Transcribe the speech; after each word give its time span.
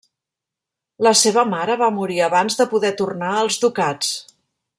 La 1.07 1.11
seva 1.19 1.43
mare 1.51 1.75
va 1.83 1.91
morir 1.99 2.19
abans 2.29 2.59
de 2.63 2.67
poder 2.75 2.95
tornar 3.03 3.33
als 3.43 3.61
ducats. 3.67 4.15